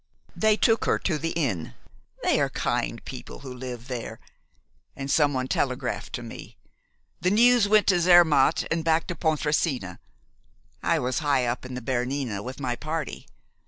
"They 0.35 0.57
took 0.57 0.85
her 0.85 0.97
to 0.97 1.19
the 1.19 1.29
inn, 1.33 1.75
they 2.23 2.39
are 2.41 2.49
kind 2.49 3.05
people 3.05 3.41
who 3.41 3.53
live 3.53 3.87
there, 3.87 4.19
and 4.95 5.11
someone 5.11 5.47
telegraphed 5.47 6.11
to 6.13 6.23
me. 6.23 6.57
The 7.19 7.29
news 7.29 7.67
went 7.69 7.85
to 7.85 7.99
Zermatt, 7.99 8.65
and 8.71 8.83
back 8.83 9.05
to 9.05 9.15
Pontresina. 9.15 9.99
I 10.81 10.97
was 10.97 11.19
high 11.19 11.45
up 11.45 11.67
in 11.67 11.75
the 11.75 11.83
Bernina 11.83 12.41
with 12.41 12.59
my 12.59 12.75
party. 12.75 13.27